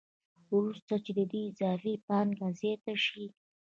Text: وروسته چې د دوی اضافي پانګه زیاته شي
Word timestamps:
وروسته 0.55 0.93
چې 1.03 1.11
د 1.17 1.19
دوی 1.31 1.43
اضافي 1.51 1.93
پانګه 2.07 2.47
زیاته 2.59 2.93
شي 3.05 3.25